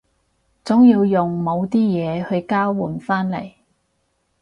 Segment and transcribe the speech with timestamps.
[0.65, 3.51] 總要用某啲嘢去交換返嚟